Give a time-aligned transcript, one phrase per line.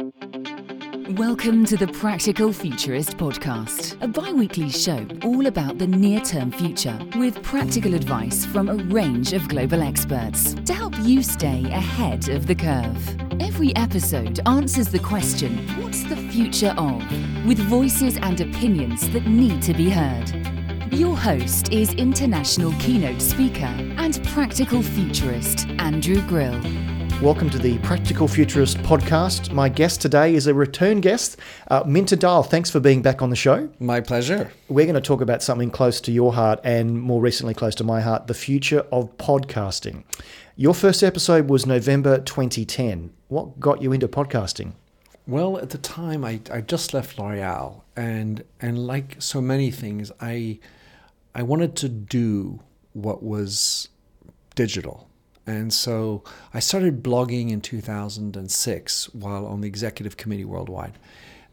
[0.00, 6.50] Welcome to the Practical Futurist Podcast, a bi weekly show all about the near term
[6.50, 12.30] future with practical advice from a range of global experts to help you stay ahead
[12.30, 13.42] of the curve.
[13.42, 17.02] Every episode answers the question what's the future of?
[17.46, 20.30] with voices and opinions that need to be heard.
[20.94, 26.89] Your host is international keynote speaker and practical futurist Andrew Grill.
[27.22, 29.52] Welcome to the Practical Futurist podcast.
[29.52, 31.36] My guest today is a return guest,
[31.68, 32.42] uh, Minter Dial.
[32.42, 33.68] Thanks for being back on the show.
[33.78, 34.50] My pleasure.
[34.68, 37.84] We're going to talk about something close to your heart and more recently close to
[37.84, 40.04] my heart the future of podcasting.
[40.56, 43.12] Your first episode was November 2010.
[43.28, 44.72] What got you into podcasting?
[45.26, 50.10] Well, at the time, I, I just left L'Oreal, and and like so many things,
[50.22, 50.58] I
[51.34, 52.60] I wanted to do
[52.94, 53.90] what was
[54.54, 55.09] digital.
[55.50, 56.22] And so
[56.54, 60.96] I started blogging in 2006 while on the executive committee worldwide.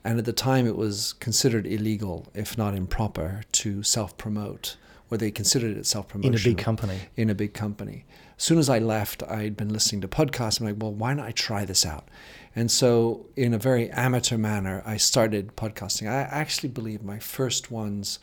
[0.04, 4.77] And at the time, it was considered illegal, if not improper, to self promote,
[5.10, 6.36] or they considered it self promotion.
[6.36, 6.99] In a big company.
[7.16, 8.05] In a big company.
[8.38, 10.60] As soon as I left, I'd been listening to podcasts.
[10.60, 12.08] I'm like, well, why not I try this out?
[12.55, 16.08] And so, in a very amateur manner, I started podcasting.
[16.08, 18.20] I actually believe my first ones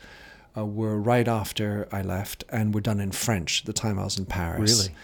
[0.57, 4.17] uh, were right after I left and were done in French the time I was
[4.17, 4.79] in Paris.
[4.79, 4.95] Really?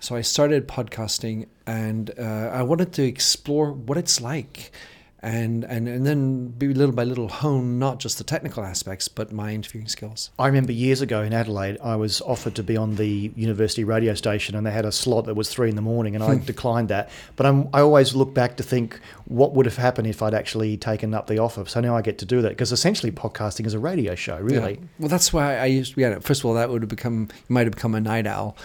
[0.00, 4.72] So I started podcasting and uh, I wanted to explore what it's like
[5.20, 9.32] and, and, and then be little by little hone not just the technical aspects, but
[9.32, 10.30] my interviewing skills.
[10.38, 14.14] I remember years ago in Adelaide, I was offered to be on the university radio
[14.14, 16.44] station, and they had a slot that was three in the morning, and I Hmm.
[16.44, 17.10] declined that.
[17.36, 20.76] But I'm, I always look back to think what would have happened if I'd actually
[20.76, 21.64] taken up the offer.
[21.66, 24.74] So now I get to do that because essentially podcasting is a radio show, really.
[24.74, 24.86] Yeah.
[25.00, 27.52] Well, that's why I used to, yeah, first of all, that would have become, you
[27.54, 28.56] might have become a night owl.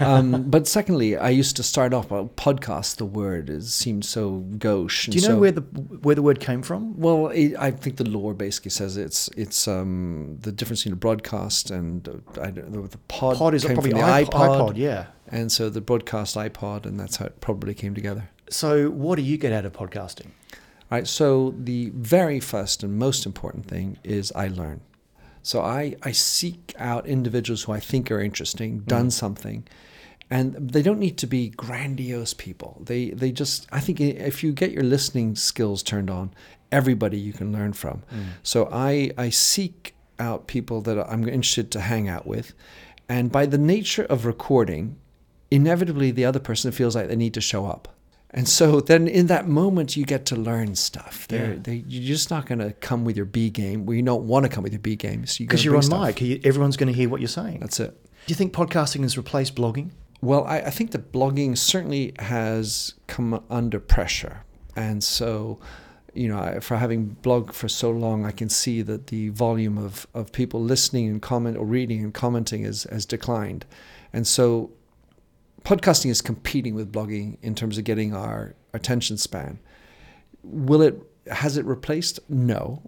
[0.00, 4.38] Um, but secondly, I used to start off, well, podcast, the word is, seemed so
[4.58, 5.06] gauche.
[5.06, 5.62] Do you know where the
[6.02, 6.98] where the word came from?
[6.98, 10.96] Well, it, I think the lore basically says it's it's um, the difference between a
[10.96, 13.36] broadcast and uh, I don't know, the pod.
[13.36, 15.06] Pod is probably from the iPod, iPod, yeah.
[15.28, 18.30] and so the broadcast iPod, and that's how it probably came together.
[18.48, 20.28] So what do you get out of podcasting?
[20.90, 21.06] Right.
[21.06, 24.80] So the very first and most important thing is I learn.
[25.42, 29.66] So I, I seek out individuals who I think are interesting, done something,
[30.30, 32.80] and they don't need to be grandiose people.
[32.84, 36.32] They they just I think if you get your listening skills turned on,
[36.70, 38.02] everybody you can learn from.
[38.12, 38.24] Mm.
[38.42, 42.52] So I I seek out people that I'm interested to hang out with,
[43.08, 44.96] and by the nature of recording,
[45.50, 47.88] inevitably the other person feels like they need to show up.
[48.32, 51.26] And so then in that moment you get to learn stuff.
[51.26, 51.58] They're, Yeah.
[51.60, 53.86] they, you're just not going to come with your B game.
[53.86, 55.26] Well, you don't want to come with your B game.
[55.26, 57.58] So Because you're on mic, everyone's going to hear what you're saying.
[57.58, 57.90] That's it.
[58.26, 59.90] Do you think podcasting has replaced blogging?
[60.22, 64.44] Well, I, I think that blogging certainly has come under pressure.
[64.76, 65.58] And so,
[66.14, 69.78] you know, I- for having blogged for so long, I can see that the volume
[69.78, 73.64] of, of people listening and comment or reading and commenting has, has declined.
[74.12, 74.70] And so
[75.64, 79.58] podcasting is competing with blogging in terms of getting our attention span.
[80.42, 82.18] Will it, has it replaced?
[82.28, 82.82] No.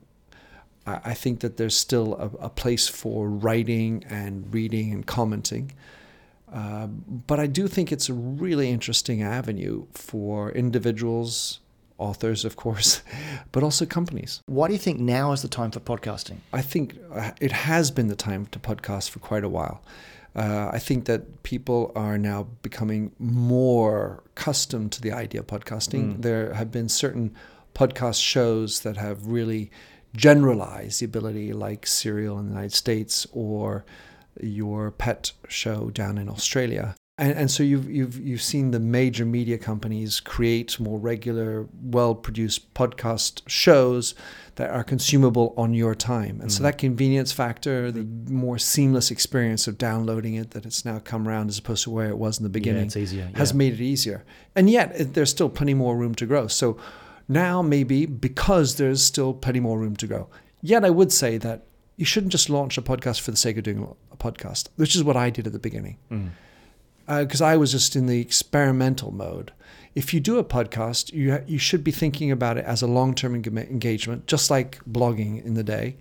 [0.87, 5.72] I I think that there's still a, a place for writing and reading and commenting.
[6.53, 11.61] Uh, but I do think it's a really interesting avenue for individuals,
[11.97, 13.03] authors, of course,
[13.53, 14.43] but also companies.
[14.47, 16.39] Why do you think now is the time for podcasting?
[16.53, 19.83] I think uh, it has been the time to podcast for quite a while.
[20.35, 26.23] Uh, I think that people are now becoming more accustomed to the idea of podcasting.
[26.23, 27.34] There have been certain
[27.75, 29.71] podcast shows that have really
[30.17, 33.84] generalized the ability, like Serial in the United States or
[34.41, 36.94] your pet show down in Australia.
[37.19, 42.15] And, and so you've, you've, you've seen the major media companies create more regular, well
[42.15, 44.15] produced podcast shows
[44.56, 46.41] that are consumable on your time.
[46.41, 46.62] And so mm.
[46.65, 48.28] that convenience factor, the mm.
[48.31, 52.09] more seamless experience of downloading it, that it's now come around as opposed to where
[52.09, 54.25] it was in the beginning, it's easier, has made it easier.
[54.56, 56.47] And yet, it- there's still plenty more room to grow.
[56.48, 56.78] So
[57.28, 60.28] now, maybe because there's still plenty more room to grow.
[60.62, 61.66] Yet, I would say that
[61.97, 65.04] you shouldn't just launch a podcast for the sake of doing a podcast, which is
[65.04, 65.98] what I did at the beginning.
[66.10, 66.30] Mm.
[67.09, 69.53] Uh, because I was just in the experimental mode.
[69.94, 73.15] If you do a podcast, you you should be thinking about it as a long
[73.15, 75.97] term engagement, just like blogging in the day,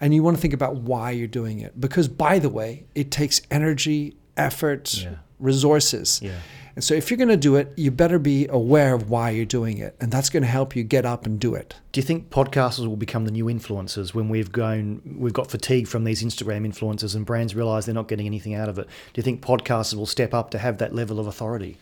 [0.00, 1.80] and you want to think about why you're doing it.
[1.80, 5.16] Because by the way, it takes energy, effort, Yeah.
[5.38, 6.20] Resources.
[6.22, 6.38] Yeah.
[6.78, 9.44] And so if you're going to do it, you better be aware of why you're
[9.44, 11.74] doing it, and that's going to help you get up and do it.
[11.90, 15.88] Do you think podcasters will become the new influencers when we've gone, we've got fatigue
[15.88, 18.86] from these Instagram influencers and brands realize they're not getting anything out of it?
[18.86, 21.78] Do you think podcasters will step up to have that level of authority?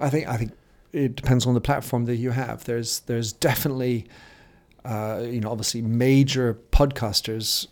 [0.00, 0.50] I think I think
[0.92, 2.64] it depends on the platform that you have.
[2.64, 4.06] There's there's definitely
[4.84, 7.68] uh, you know obviously major podcasters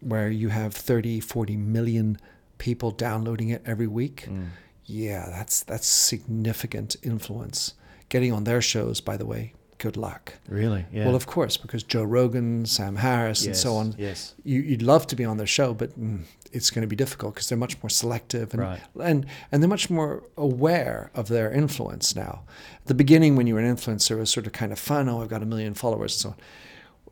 [0.00, 2.18] where you have 30, 40 million
[2.58, 4.26] people downloading it every week.
[4.28, 4.48] Mm.
[4.86, 7.74] Yeah, that's that's significant influence.
[8.08, 10.34] Getting on their shows, by the way, good luck.
[10.48, 10.84] Really?
[10.92, 11.06] Yeah.
[11.06, 13.94] Well, of course, because Joe Rogan, Sam Harris, and so on.
[13.98, 14.34] Yes.
[14.44, 16.20] You, you'd love to be on their show, but mm,
[16.52, 18.80] it's going to be difficult because they're much more selective and, Right.
[19.02, 22.42] and and they're much more aware of their influence now.
[22.82, 25.08] At the beginning, when you were an influencer, it was sort of kind of fun.
[25.08, 26.36] Oh, I've got a million followers and so on.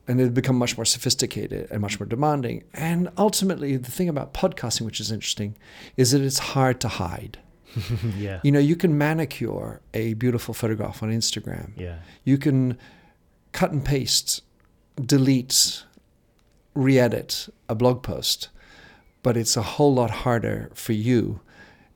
[0.09, 2.65] And it become much more sophisticated and much more demanding.
[2.75, 5.57] And ultimately, the thing about podcasting, which is interesting,
[5.97, 7.39] is that it's hard to hide.
[8.19, 8.41] yeah.
[8.43, 11.71] You know, you can manicure a beautiful photograph on Instagram.
[11.77, 11.99] Yeah.
[12.25, 12.79] You can
[13.53, 14.43] cut and paste,
[15.01, 15.85] delete,
[16.75, 18.49] re edit a blog post,
[19.23, 21.41] but it's a whole lot harder for you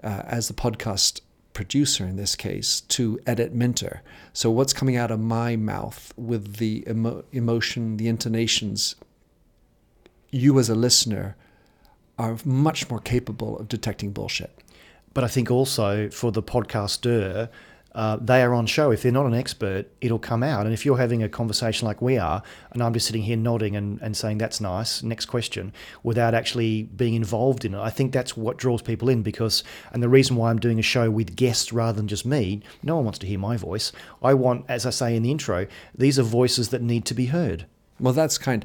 [0.02, 1.20] uh, as the podcast
[1.56, 4.02] producer in this case to edit Minter.
[4.34, 8.94] So, what's coming out of my mouth with the emo- emotion, the intonations,
[10.30, 11.34] you as a listener
[12.18, 14.54] are much more capable of detecting bullshit.
[15.14, 17.48] But I think also for the podcaster,
[17.96, 18.90] uh, they are on show.
[18.90, 20.66] If they're not an expert, it'll come out.
[20.66, 23.74] And if you're having a conversation like we are, and I'm just sitting here nodding
[23.74, 25.72] and, and saying, that's nice, next question,
[26.02, 30.02] without actually being involved in it, I think that's what draws people in because, and
[30.02, 33.04] the reason why I'm doing a show with guests rather than just me, no one
[33.04, 33.92] wants to hear my voice.
[34.22, 37.26] I want, as I say in the intro, these are voices that need to be
[37.26, 37.64] heard.
[37.98, 38.62] Well, that's kind.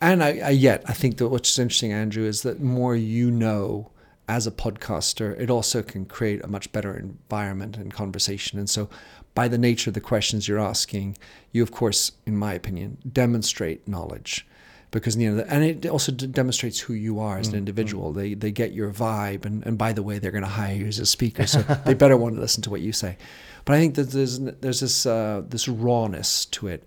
[0.00, 3.90] And I, I yet I think that what's interesting, Andrew, is that more you know
[4.30, 8.60] as a podcaster, it also can create a much better environment and conversation.
[8.60, 8.88] And so,
[9.34, 11.18] by the nature of the questions you're asking,
[11.50, 14.46] you of course, in my opinion, demonstrate knowledge.
[14.92, 18.12] Because you know, and it also d- demonstrates who you are as an individual.
[18.12, 20.86] They they get your vibe, and, and by the way, they're going to hire you
[20.86, 23.16] as a speaker, so they better want to listen to what you say.
[23.64, 26.84] But I think that there's there's this uh, this rawness to it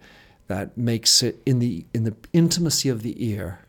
[0.47, 3.59] that makes it in the in the intimacy of the ear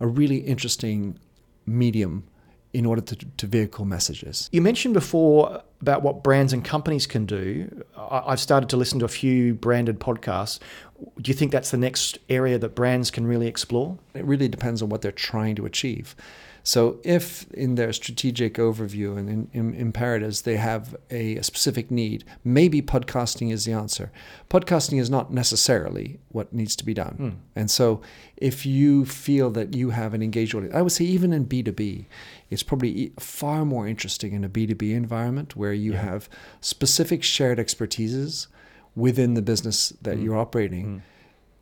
[0.00, 1.18] a really interesting
[1.66, 2.24] medium
[2.74, 4.50] in order to, to vehicle messages.
[4.52, 7.84] You mentioned before about what brands and companies can do.
[7.96, 10.58] I've started to listen to a few branded podcasts.
[11.20, 13.96] Do you think that's the next area that brands can really explore?
[14.14, 16.16] It really depends on what they're trying to achieve.
[16.66, 21.90] So, if in their strategic overview and in, in imperatives they have a, a specific
[21.90, 24.10] need, maybe podcasting is the answer.
[24.48, 27.14] Podcasting is not necessarily what needs to be done.
[27.16, 27.30] Hmm.
[27.54, 28.00] And so,
[28.38, 32.06] if you feel that you have an engaged audience, I would say even in B2B,
[32.48, 36.30] it's probably far more interesting in a B2B environment where you have
[36.62, 38.46] specific shared expertises
[38.96, 40.24] within the business that hmm.
[40.24, 40.98] you're operating hmm.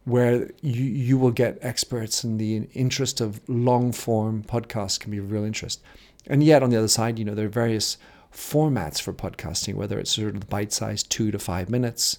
[0.05, 5.19] Where you, you will get experts and the interest of long form podcasts can be
[5.19, 5.81] of real interest.
[6.27, 7.99] And yet on the other side, you know, there are various
[8.33, 12.19] formats for podcasting, whether it's sort of bite sized two to five minutes,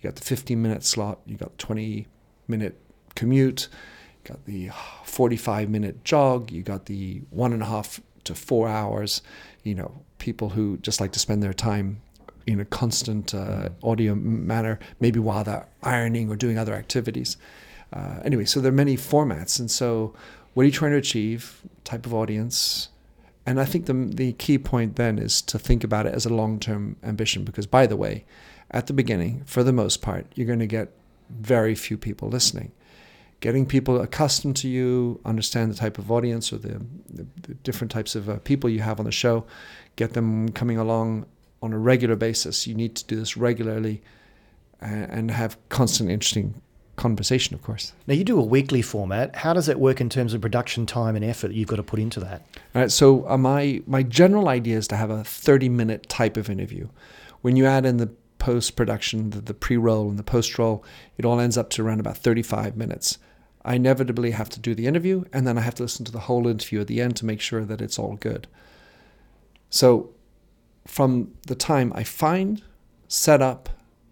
[0.00, 2.06] you got the 15 minute slot, you got 20
[2.46, 2.78] minute
[3.14, 3.68] commute,
[4.22, 4.70] you got the
[5.04, 9.22] 45 minute jog, you got the one and a half to four hours,
[9.62, 12.00] you know, people who just like to spend their time
[12.46, 17.36] in a constant uh, audio manner, maybe while they're ironing or doing other activities.
[17.92, 20.14] Uh, anyway, so there are many formats, and so
[20.54, 21.62] what are you trying to achieve?
[21.84, 22.88] Type of audience,
[23.46, 26.34] and I think the the key point then is to think about it as a
[26.34, 27.44] long term ambition.
[27.44, 28.24] Because by the way,
[28.70, 30.92] at the beginning, for the most part, you're going to get
[31.30, 32.72] very few people listening.
[33.40, 36.80] Getting people accustomed to you, understand the type of audience or the,
[37.12, 39.44] the, the different types of uh, people you have on the show,
[39.96, 41.26] get them coming along
[41.64, 42.66] on a regular basis.
[42.66, 44.02] You need to do this regularly
[44.80, 46.60] and, and have constant, interesting
[46.96, 47.92] conversation, of course.
[48.06, 49.34] Now, you do a weekly format.
[49.36, 51.82] How does it work in terms of production time and effort that you've got to
[51.82, 52.42] put into that?
[52.74, 52.92] All right.
[52.92, 56.88] So uh, my my general idea is to have a 30 minute type of interview.
[57.40, 60.84] When you add in the post production, the, the pre roll and the post roll,
[61.16, 63.18] it all ends up to around about 35 minutes.
[63.64, 66.20] I inevitably have to do the interview, and then I have to listen to the
[66.20, 68.46] whole interview at the end to make sure that it's all good.
[69.70, 70.13] So,
[70.86, 72.62] from the time I find,
[73.08, 73.68] set up,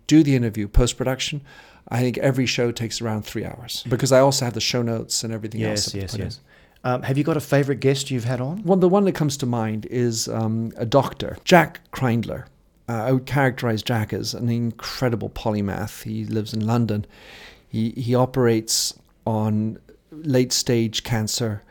[0.07, 1.43] do the interview, post production,
[1.89, 5.25] I think every show takes around three hours because I also have the show notes
[5.25, 5.95] and everything else.
[5.95, 6.41] Yes, yes, yes.
[6.85, 8.63] Um, have you got a favourite guest you've had on?
[8.65, 12.47] Well, the one that comes to mind is um, a doctor, Jack Kreindler.
[12.89, 16.03] Uh, I would characterize Jack as an incredible polymath.
[16.03, 17.07] He lives in London.
[17.69, 19.79] He he operates on
[20.11, 21.63] late stage cancer,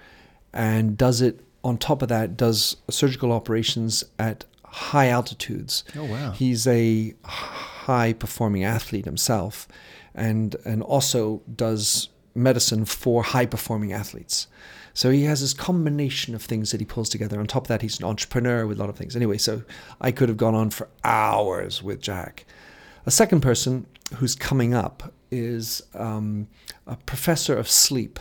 [0.53, 5.83] and does it on top of that does surgical operations at high altitudes.
[5.95, 6.31] Oh, wow.
[6.31, 9.67] He's a high performing athlete himself,
[10.15, 14.47] and and also does medicine for high performing athletes.
[14.93, 17.39] So he has this combination of things that he pulls together.
[17.39, 19.15] On top of that, he's an entrepreneur with a lot of things.
[19.15, 19.63] Anyway, so
[20.01, 22.45] I could have gone on for hours with Jack.
[23.05, 23.85] A second person
[24.15, 26.47] who's coming up is um,
[26.85, 28.19] a professor of sleep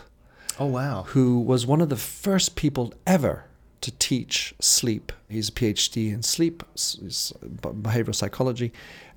[0.61, 1.05] Oh wow.
[1.09, 3.45] who was one of the first people ever
[3.81, 5.13] to teach sleep.
[5.29, 8.73] He's a PhD in sleep, behavioral psychology,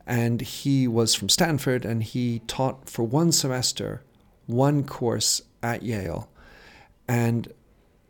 [0.06, 4.04] and he was from Stanford and he taught for one semester
[4.46, 6.30] one course at Yale.
[7.08, 7.52] And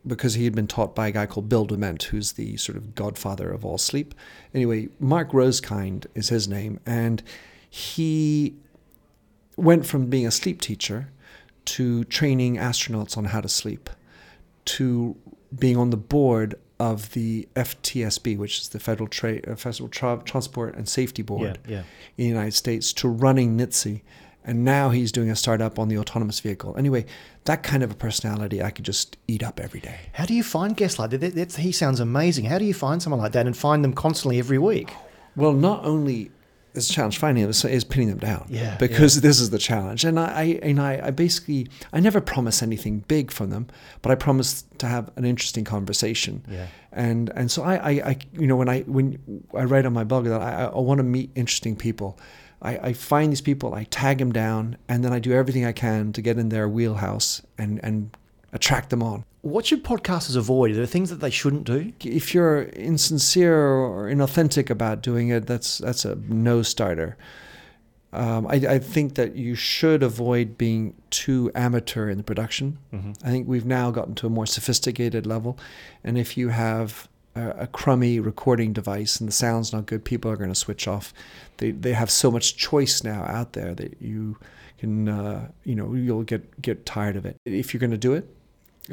[0.06, 2.94] because he had been taught by a guy called Bill Dement, who's the sort of
[2.94, 4.14] godfather of all sleep.
[4.52, 7.22] Anyway, Mark Rosekind is his name, and
[7.70, 8.54] he
[9.56, 11.08] went from being a sleep teacher
[11.64, 13.88] to training astronauts on how to sleep
[14.66, 15.16] to
[15.58, 20.22] being on the board of the FTSB, which is the Federal, Tra- uh, Federal Tra-
[20.24, 21.78] Transport and Safety Board Yeah, yeah.
[22.16, 24.02] in the United States, to running NHTSA.
[24.46, 26.74] And now he's doing a startup on the autonomous vehicle.
[26.76, 27.06] Anyway,
[27.44, 30.00] that kind of a personality I could just eat up every day.
[30.12, 31.20] How do you find guests like that?
[31.22, 32.44] That- that's- he sounds amazing.
[32.46, 34.92] How do you find someone like that and find them constantly every week?
[35.34, 36.30] Well, not only
[36.74, 38.46] is a challenge finding them, is, is pinning them down.
[38.48, 42.20] Yeah, Because this is the challenge, and I, I and I, I basically I never
[42.20, 43.68] promise anything big from them,
[44.02, 46.44] but I promise to have an interesting conversation.
[46.50, 46.66] Yeah.
[46.92, 49.18] And and so I, I, I you know when I when
[49.54, 52.18] I write on my blog that I, I want to meet interesting people.
[52.62, 55.72] I, I find these people, I tag them down, and then I do everything I
[55.72, 58.16] can to get in their wheelhouse and, and
[58.54, 59.24] attract them on.
[59.42, 60.70] What should podcasters avoid?
[60.70, 61.92] Are there things that they shouldn't do?
[62.02, 67.18] if you're insincere or inauthentic about doing it, that's that's a no starter.
[68.14, 72.78] Um, I, I think that you should avoid being too amateur in the production.
[73.24, 75.58] I think we've now gotten to a more sophisticated level,
[76.04, 80.30] and if you have a, a crummy recording device and the sound's not good, people
[80.30, 81.12] are going to switch off.
[81.56, 84.38] They they have so much choice now out there that you
[84.78, 87.36] can uh, you know you'll get get tired of it.
[87.44, 88.28] If you're going to do it,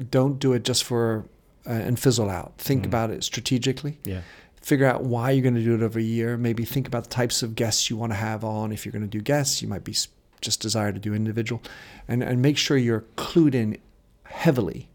[0.09, 1.25] don't do it just for
[1.67, 2.53] uh, and fizzle out.
[2.57, 3.99] Think about it strategically.
[4.03, 4.21] Yeah.
[4.61, 6.37] Figure out why you're going to do it every year.
[6.37, 8.71] Maybe think about the types of guests you want to have on.
[8.71, 9.95] If you're going to do guests, you might be
[10.39, 11.61] just desire to do individual,
[12.07, 13.77] and and make sure you're clued in
[14.23, 14.87] heavily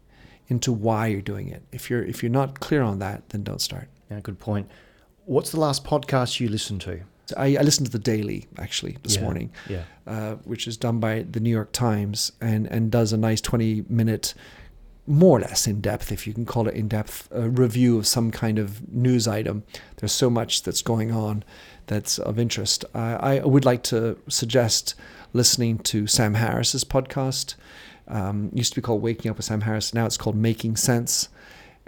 [0.47, 1.63] into why you're doing it.
[1.71, 3.87] If you're if you're not clear on that, then don't start.
[4.09, 4.69] Yeah, good point.
[5.25, 7.01] What's the last podcast you listened to?
[7.35, 9.83] I, I listened to the Daily actually this Yeah, morning, yeah.
[10.05, 13.83] uh, which is done by the New York Times and and does a nice twenty
[13.89, 14.33] minute,
[15.07, 18.05] more or less in depth, if you can call it in depth, uh, review of
[18.05, 19.63] some kind of news item.
[19.95, 21.45] There's so much that's going on
[21.87, 22.83] that's of interest.
[22.93, 24.95] I, I would like to suggest
[25.31, 27.55] listening to Sam Harris's podcast.
[28.09, 29.93] Um, used to be called Waking Up with Sam Harris.
[29.93, 31.29] Now it's called Making Sense.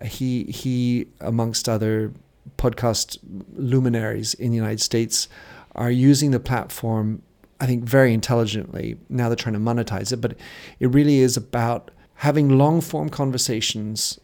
[0.04, 2.14] He he, amongst other
[2.58, 3.20] podcast
[3.54, 5.28] luminaries in the United States,
[5.76, 7.22] are using the platform.
[7.60, 8.98] I think very intelligently.
[9.10, 10.38] Now they're trying to monetize it, but
[10.80, 14.20] it really is about having long form conversations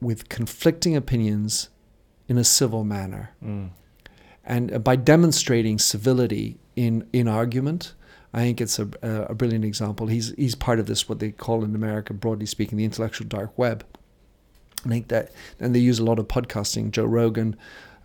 [0.00, 1.68] with conflicting opinions
[2.28, 3.30] in a civil manner.
[4.44, 7.94] And by demonstrating civility in, in argument,
[8.32, 10.06] I think it's a, a brilliant example.
[10.06, 13.56] He's, he's part of this, what they call in America, broadly speaking, the intellectual dark
[13.58, 13.84] web.
[14.84, 16.90] I think that, and they use a lot of podcasting.
[16.90, 17.56] Joe Rogan,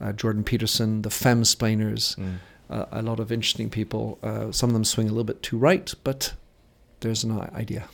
[0.01, 2.17] uh, Jordan Peterson, the Femsplainers,
[2.69, 4.17] uh, a lot of interesting people.
[4.23, 6.33] Uh, some of them swing a little bit too right, but
[6.99, 7.87] there's an idea.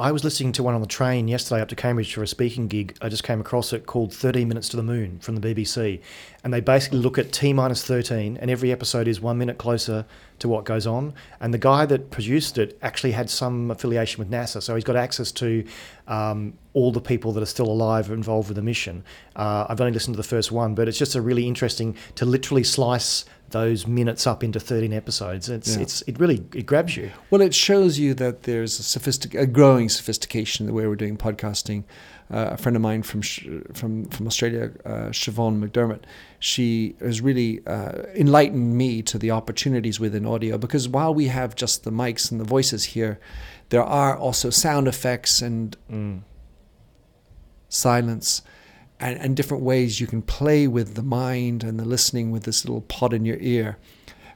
[0.00, 2.68] I was listening to one on the train yesterday up to Cambridge for a speaking
[2.68, 2.96] gig.
[3.02, 6.00] I just came across it called 13 Minutes to the Moon from the BBC.
[6.42, 10.06] And they basically look at T minus 13, and every episode is one minute closer
[10.40, 11.14] to what goes on.
[11.40, 14.62] And the guy that produced it actually had some affiliation with NASA.
[14.62, 15.64] So he's got access to
[16.08, 19.04] um, all the people that are still alive involved with the mission.
[19.36, 22.24] Uh, I've only listened to the first one, but it's just a really interesting to
[22.26, 25.48] literally slice those minutes up into 13 episodes.
[25.48, 25.82] It's, Yeah.
[25.82, 27.10] it's, it really it grabs you.
[27.30, 30.96] Well, it shows you that there's a, sophistic- a growing sophistication in the way we're
[30.96, 31.84] doing podcasting.
[32.32, 36.02] Uh, a friend of mine from Sh- from from Australia, uh, Siobhan McDermott,
[36.38, 40.56] she has really uh, enlightened me to the opportunities within audio.
[40.56, 43.18] Because while we have just the mics and the voices here,
[43.70, 45.76] there are also sound effects and
[47.68, 48.42] silence
[49.00, 52.64] and, and different ways you can play with the mind and the listening with this
[52.64, 53.78] little pod in your ear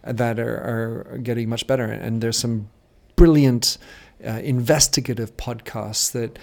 [0.03, 1.85] that are, are getting much better.
[1.85, 2.71] And there's some
[3.17, 3.79] brilliant
[4.27, 6.39] uh, investigative podcasts that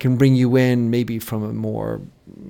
[0.00, 2.00] can bring you in maybe from a more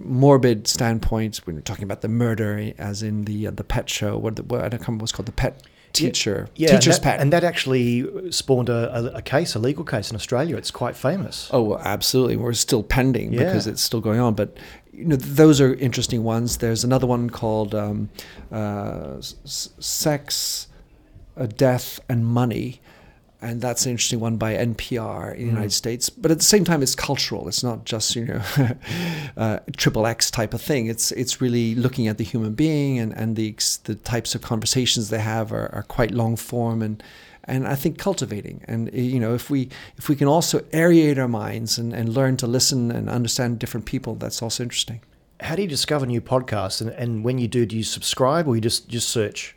[0.04, 4.16] morbid standpoint when you're talking about the murder as in the uh, the pet show
[4.16, 7.10] what, the, what I don't remember what's called the pet teacher Yeah, teacher's and that,
[7.10, 10.56] pet and that actually spawned a, a, a case, a legal case in Australia.
[10.56, 11.50] It's quite famous.
[11.52, 12.36] Oh, well, absolutely.
[12.36, 13.40] We're still pending Yeah.
[13.40, 14.34] because it's still going on.
[14.34, 14.56] But
[14.92, 16.58] you know, those are interesting ones.
[16.58, 18.08] There's another one called um,
[18.52, 20.68] uh, S- Sex,
[21.36, 22.80] uh, Death, and Money.
[23.42, 25.54] And that's an interesting one by NPR in the Mm.
[25.54, 26.10] United States.
[26.10, 27.48] But at the same time, it's cultural.
[27.48, 28.42] It's not just you know
[29.36, 30.86] uh, triple X type of thing.
[30.86, 33.54] It's it's really looking at the human being and and the
[33.84, 37.02] the types of conversations they have are, are quite long form and.
[37.44, 41.18] And I think cultivating, and uh, you know, if we if we can also aerate
[41.18, 45.00] our minds and, and learn to listen and understand different people, that's also interesting.
[45.40, 46.80] How do you discover new podcasts?
[46.82, 49.56] And, and when you do, do you subscribe or you just just search?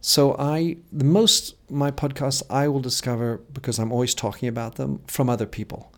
[0.00, 5.00] So I the most my podcasts I will discover because I'm always talking about them
[5.06, 5.92] from other people.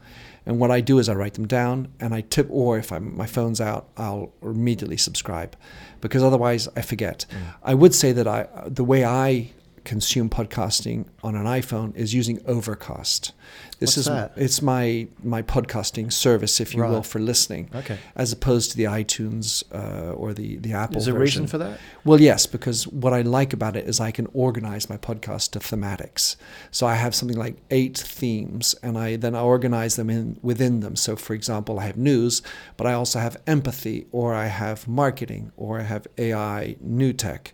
[0.44, 3.16] And what I do is I write them down and I tip or if I'm,
[3.16, 5.56] my phone's out, I'll immediately subscribe
[6.00, 7.26] because otherwise I forget.
[7.30, 7.37] Mm.
[7.62, 9.52] I would say that I the way I
[9.84, 13.32] consume podcasting on an iPhone is using Overcast.
[13.80, 14.32] This What's is that?
[14.36, 17.98] it's my my podcasting service if you will for listening Okay.
[18.14, 21.58] as opposed to the iTunes uh, or the the Apple Is there a reason for
[21.58, 21.80] that?
[22.04, 25.58] Well, yes, because what I like about it is I can organize my podcast to
[25.58, 26.36] thematics.
[26.70, 30.80] So I have something like eight themes, and I then I organize them in within
[30.80, 30.94] them.
[30.94, 32.40] So, for example, I have news,
[32.76, 37.52] but I also have empathy, or I have marketing, or I have AI, new tech,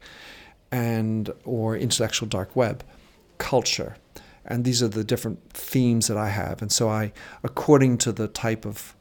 [0.71, 2.85] and or intellectual dark web,
[3.39, 3.97] culture,
[4.45, 6.63] and these are the different themes that I have.
[6.63, 8.95] And so I, according to the type of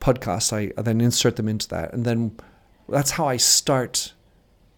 [0.00, 2.36] podcast I, I then insert them into that, and then
[2.88, 4.12] that's how I start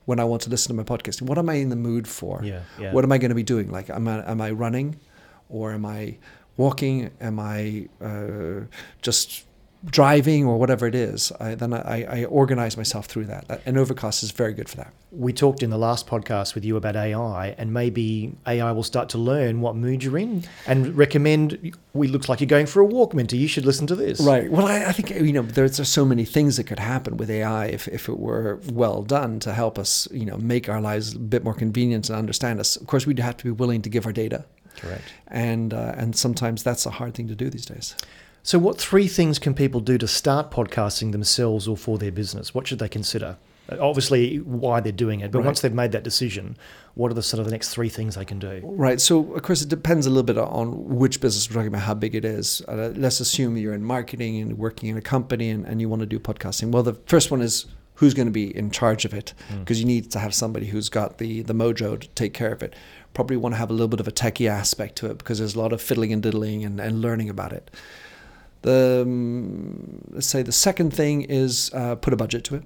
[0.06, 1.20] when I want to listen to my podcast.
[1.20, 2.40] What am I in the mood for?
[2.42, 2.92] Yeah, yeah.
[2.92, 3.70] What am I going to be doing?
[3.70, 4.98] Like, am I, am I running,
[5.50, 6.16] or am I
[6.56, 7.10] walking?
[7.20, 8.64] Am I uh,
[9.02, 9.44] just
[9.84, 11.32] driving, or whatever it is?
[11.40, 13.62] I, then I, I organize myself through that.
[13.64, 14.92] And Overcast is very good for that.
[15.10, 19.08] We talked in the last podcast with you about AI, and maybe AI will start
[19.10, 21.74] to learn what mood you're in and recommend.
[21.94, 23.38] We looks like you're going for a walk, Minty.
[23.38, 24.20] You should listen to this.
[24.20, 24.50] Right.
[24.50, 27.30] Well, I, I think you know there's, there's so many things that could happen with
[27.30, 31.14] AI if, if it were well done to help us, you know, make our lives
[31.14, 32.76] a bit more convenient and understand us.
[32.76, 34.44] Of course, we'd have to be willing to give our data,
[34.76, 35.04] Correct.
[35.28, 37.94] and uh, and sometimes that's a hard thing to do these days.
[38.42, 42.54] So, what three things can people do to start podcasting themselves or for their business?
[42.54, 43.36] What should they consider?
[43.70, 45.46] Uh, Obviously, why they're doing it, but Right.
[45.46, 46.56] once they've made that decision,
[46.94, 48.60] what are the sort of the next three things they can do?
[48.64, 49.00] Right.
[49.00, 51.94] So, of course, it depends a little bit on which business we're talking about, how
[51.94, 52.62] big it is.
[52.66, 56.00] Uh, let's assume you're in marketing and working in a company and, and you want
[56.00, 56.70] to do podcasting.
[56.70, 59.84] Well, the first one is who's going to be in charge of it because you
[59.84, 62.72] need to have somebody who's got the, the mojo to take care of it.
[63.12, 65.56] Probably want to have a little bit of a techie aspect to it because there's
[65.56, 67.70] a lot of fiddling and diddling and, and learning about it.
[68.62, 72.64] The um, let's say the second thing is uh, put a budget to it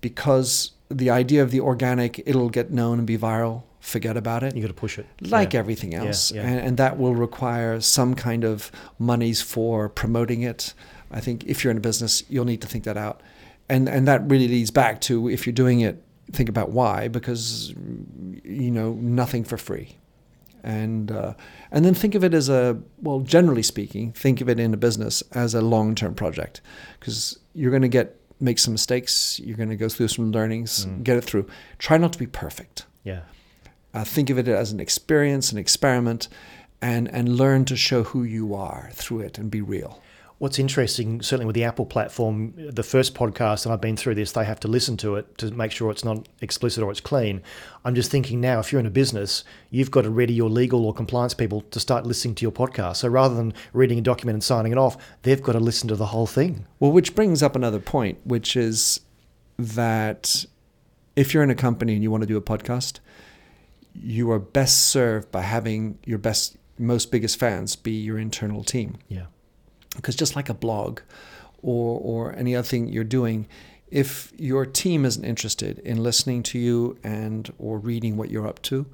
[0.00, 3.62] because the idea of the organic, it'll get known and be viral.
[3.80, 5.06] Forget about it You got to push it.
[5.22, 5.60] like Yeah.
[5.60, 6.42] everything Yeah, else, yeah.
[6.42, 10.74] And, and that will require some kind of monies for promoting it.
[11.10, 13.22] I think if you're in a business, you'll need to think that out,
[13.68, 17.74] and and that really leads back to if you're doing it, think about why, because
[18.44, 19.96] you know nothing for free,
[20.64, 21.34] and uh,
[21.70, 24.76] and then think of it as a well, generally speaking, think of it in a
[24.76, 26.60] business as a long-term project,
[26.98, 30.86] because you're going to get make some mistakes, you're going to go through some learnings,
[30.86, 31.02] Mm.
[31.04, 31.46] get it through.
[31.78, 33.20] Try not to be perfect Yeah.
[33.92, 36.28] uh, think of it as an experience, an experiment,
[36.80, 40.00] and and learn to show who you are through it and be real.
[40.40, 44.32] What's interesting, certainly with the Apple platform, the first podcast, and I've been through this,
[44.32, 47.42] they have to listen to it to make sure it's not explicit or it's clean.
[47.84, 50.86] I'm just thinking now, if you're in a business, you've got to ready your legal
[50.86, 52.96] or compliance people to start listening to your podcast.
[52.96, 55.94] So rather than reading a document and signing it off, they've got to listen to
[55.94, 56.66] the whole thing.
[56.78, 59.00] Well, which brings up another point, which is
[59.58, 60.46] that
[61.16, 63.00] if you're in a company and you want to do a podcast,
[63.92, 68.96] you are best served by having your best, most biggest fans be your internal team.
[69.06, 69.26] Yeah.
[70.00, 71.00] Because just like a blog
[71.62, 73.46] or or any other thing you're doing
[73.90, 78.60] if your team isn't interested in listening to you and or reading what you're up
[78.62, 78.86] to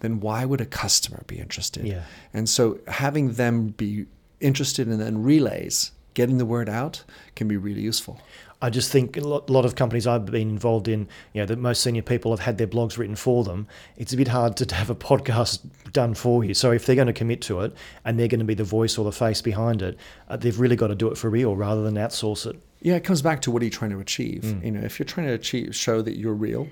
[0.00, 2.02] then why would a customer be interested Yeah.
[2.32, 4.06] and so having them be
[4.40, 7.02] interested and then relays getting the word out
[7.34, 8.20] can be really useful
[8.64, 11.82] I just think a lot, of companies I've been involved in, you know, the most
[11.82, 13.68] senior people have had their blogs written for them.
[13.98, 15.60] It's a bit hard to have a podcast
[15.92, 16.54] done for you.
[16.54, 17.74] So if they're going to commit to it
[18.06, 19.98] and they're going to be the voice or the face behind it,
[20.30, 22.58] uh, they've really got to do it for real rather than outsource it.
[22.80, 25.06] yeah it comes back to what are you trying to achieve you know if you're
[25.06, 26.66] trying to achieve show that you're real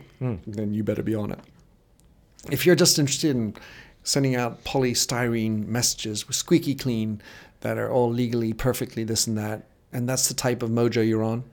[0.47, 1.39] then you better be on it
[2.51, 3.55] if you're just interested in
[4.03, 7.21] sending out polystyrene messages with squeaky clean
[7.61, 11.23] that are all legally perfectly this and that and that's the type of mojo you're
[11.23, 11.45] on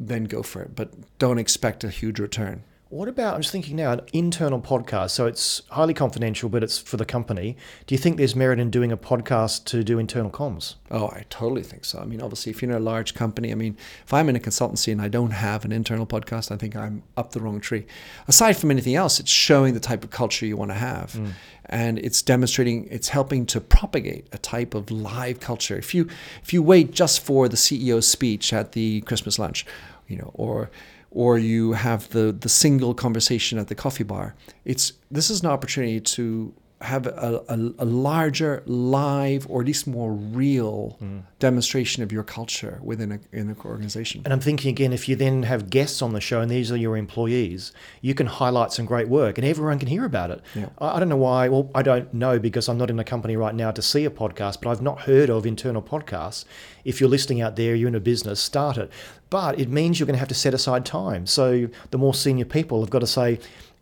[0.00, 3.76] then go for it but don't expect a huge return What about, I'm just thinking
[3.76, 5.10] now, an internal podcast.
[5.10, 7.56] So it's highly confidential, but it's for the company.
[7.86, 10.74] Do you think there's merit in doing a podcast to do internal comms?
[10.90, 12.00] Oh, I totally think so.
[12.00, 14.40] I mean, obviously, if you're in a large company, I mean, if I'm in a
[14.40, 17.86] consultancy and I don't have an internal podcast, I think I'm up the wrong tree.
[18.26, 21.12] Aside from anything else, it's showing the type of culture you want to have.
[21.12, 21.30] Mm.
[21.66, 25.78] And it's demonstrating, it's helping to propagate a type of live culture.
[25.78, 26.08] If you
[26.42, 29.64] if you wait just for the CEO's speech at the Christmas lunch,
[30.10, 30.70] you know, or
[31.10, 34.34] or you have the the single conversation at the coffee bar.
[34.64, 39.86] It's this is an opportunity to have a, a, a, larger live or at least
[39.86, 41.22] more real mm.
[41.38, 44.22] demonstration of your culture within a, in an organization.
[44.24, 46.78] And I'm thinking again, if you then have guests on the show and these are
[46.78, 50.40] your employees, you can highlight some great work and everyone can hear about it.
[50.54, 50.70] Yeah.
[50.78, 53.36] I, I don't know why, well, I don't know because I'm not in a company
[53.36, 56.46] right now to see a podcast, but I've not heard of internal podcasts.
[56.84, 58.90] If you're listening out there, you're in a business, start it.
[59.28, 61.26] But it means you're going to have to set aside time.
[61.26, 63.38] So the more senior people have got to say,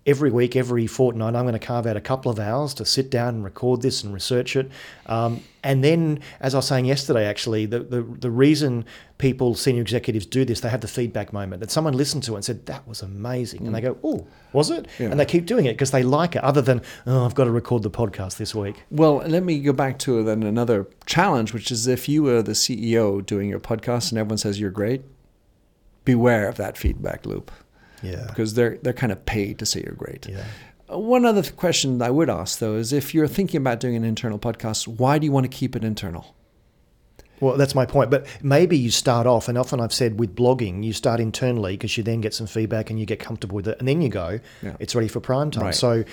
[0.09, 3.11] every week, every fortnight, I'm going to carve out a couple of hours to sit
[3.11, 4.71] down and record this and research it.
[5.05, 8.87] Um, and then, as I was saying yesterday, actually, the, the, the reason
[9.19, 12.37] people, senior executives, do this, they have the feedback moment that someone listened to it
[12.37, 13.61] and said, that was amazing.
[13.61, 13.67] Mm.
[13.67, 14.89] And they go, oh, was it?
[14.99, 15.09] Yeah.
[15.09, 17.51] And they keep doing it because they like it, other than, oh, I've got to
[17.51, 18.85] record the podcast this week.
[18.91, 22.53] Well, let me go back to then another challenge, which is if you were the
[22.53, 25.03] CEO doing your podcast and everyone says you're great,
[26.07, 27.51] beware of that feedback loop.
[28.03, 28.25] Yeah.
[28.27, 30.27] Because they're they're kind of paid to say you're great.
[30.29, 30.45] Yeah.
[30.91, 34.05] Uh, one other question I would ask though is if you're thinking about doing an
[34.05, 36.35] internal podcast, why do you want to keep it internal?
[37.41, 38.11] Well, that's my point.
[38.11, 41.97] But maybe you start off, and often I've said with blogging, you start internally because
[41.97, 44.41] you then get some feedback and you get comfortable with it, and then you go,
[44.63, 44.77] yeah.
[44.81, 45.67] it's ready for prime time.
[45.67, 45.75] Right.
[45.75, 46.05] So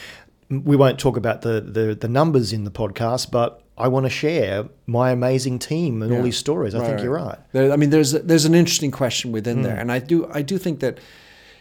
[0.49, 4.09] we won't talk about the, the, the numbers in the podcast, but I want to
[4.09, 6.17] share my amazing team and yeah.
[6.17, 6.75] all these stories.
[6.75, 7.39] I right, think you're right.
[7.51, 9.63] There, I mean, there's there's an interesting question within mm.
[9.63, 10.99] there, and I do I do think that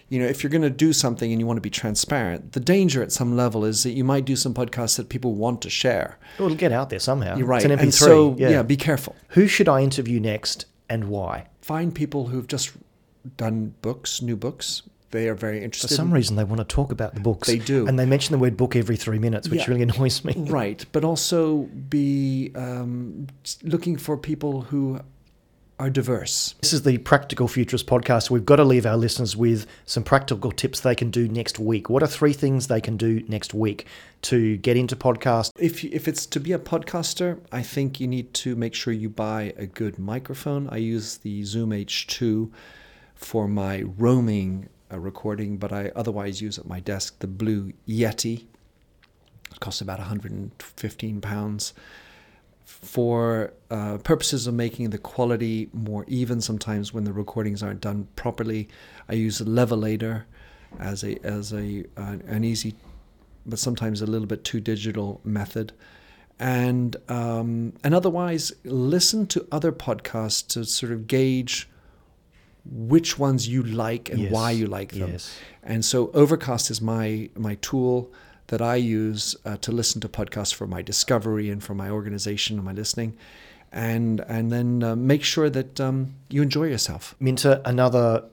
[0.09, 2.61] you know, if you're going to do something and you want to be transparent, the
[2.61, 5.71] danger at some level is that you might do some podcasts that people want to
[5.71, 6.19] share.
[6.37, 7.37] It'll get out there somehow.
[7.37, 7.65] You're right.
[7.65, 8.51] and so, yeah.
[8.51, 9.17] yeah, be careful.
[9.29, 11.49] Who should I interview next and why?
[11.63, 12.73] Find people who've just
[13.37, 14.83] done books, new books.
[15.11, 15.89] They are very interested.
[15.89, 17.47] For some reason, they want to talk about the books.
[17.47, 17.87] They do.
[17.87, 19.67] And they mention the word book every three minutes, which yeah.
[19.69, 20.35] really annoys me.
[20.37, 20.85] Right.
[20.91, 23.29] But also be um,
[23.63, 25.01] looking for people who
[25.79, 26.55] are diverse.
[26.61, 28.31] This is the Practical Futurist podcast.
[28.31, 31.91] We've got to leave our listeners with some practical tips they can do next week.
[31.91, 33.87] What are three things they can do next week
[34.23, 35.51] to get into podcast?
[35.59, 39.09] If if it's to be a podcaster, I think you need to make sure you
[39.09, 40.69] buy a good microphone.
[40.71, 42.51] I use the Zoom H2
[43.15, 48.47] for my roaming uh, recording, but I otherwise use at my desk the Blue Yeti.
[49.51, 51.75] It costs about 115 pounds
[52.65, 58.09] for uh, purposes of making the quality more even sometimes when the recordings aren't done
[58.17, 58.69] properly
[59.09, 60.25] i use a levelator
[60.79, 62.75] as a as a uh, an easy
[63.47, 65.73] but sometimes a little bit too digital method
[66.39, 71.69] and um, and otherwise listen to other podcasts to sort of gauge
[72.65, 74.33] which ones you like and yes.
[74.33, 75.39] why you like them yes.
[75.63, 78.11] and so overcast is my my tool
[78.49, 82.57] that I use uh, to listen to podcasts for my discovery and for my organization
[82.57, 83.17] and my listening.
[83.73, 87.17] And, and then uh, make sure that um, you enjoy yourself.
[87.19, 88.25] Minter, another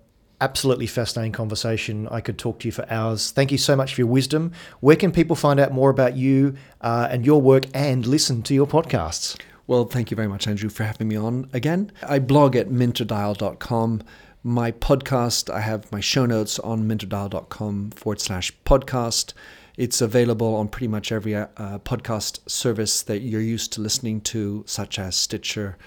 [0.42, 2.08] absolutely fascinating conversation.
[2.10, 3.32] I could talk to you for hours.
[3.32, 4.52] Thank you so much for your wisdom.
[4.80, 8.54] Where can people find out more about you uh, and your work and listen to
[8.54, 9.40] your podcasts?
[9.68, 11.92] Well, thank you very much, Andrew, for having me on again.
[12.04, 14.02] I blog at minterdial.com.
[14.44, 19.34] My podcast, I have my show notes on minterdial.com forward slash podcast.
[19.78, 24.64] It's available on pretty much every uh, podcast service that you're used to listening to,
[24.68, 25.78] such as Stitcher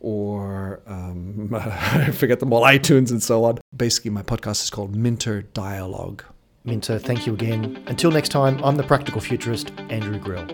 [0.00, 3.58] or um, I forget them all, iTunes and so on.
[3.76, 6.24] Basically, my podcast is called Minter Dialogue.
[6.64, 7.82] Minter, thank you again.
[7.86, 10.46] Until next time, I'm the practical futurist, Andrew Grill.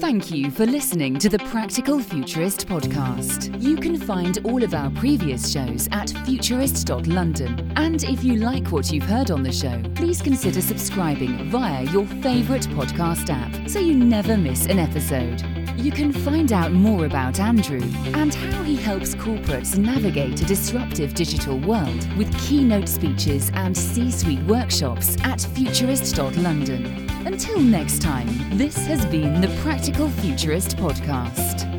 [0.00, 3.60] Thank you for listening to the Practical Futurist podcast.
[3.60, 7.72] You can find all of our previous shows at futurist.london.
[7.74, 12.06] And if you like what you've heard on the show, please consider subscribing via your
[12.06, 15.57] favourite podcast app so you never miss an episode.
[15.78, 21.14] You can find out more about Andrew and how he helps corporates navigate a disruptive
[21.14, 27.08] digital world with keynote speeches and C suite workshops at futurist.london.
[27.24, 31.77] Until next time, this has been the Practical Futurist Podcast.